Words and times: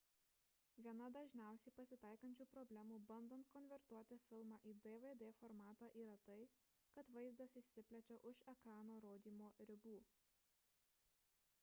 viena 0.83 1.07
dažniausiai 1.15 1.73
pasitaikančių 1.79 2.45
problemų 2.53 2.97
bandant 3.11 3.45
konvertuoti 3.57 4.17
filmą 4.29 4.57
į 4.71 4.73
dvd 4.87 5.27
formatą 5.41 5.89
yra 6.05 6.15
tai 6.29 6.39
kad 6.95 7.11
vaizdas 7.19 7.57
išsiplečia 7.65 8.19
už 8.31 8.43
ekrano 8.55 8.97
rodymo 9.05 9.51
ribų 9.71 9.97